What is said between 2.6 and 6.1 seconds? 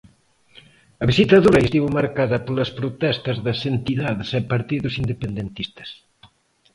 protestas das entidades e partidos independentistas.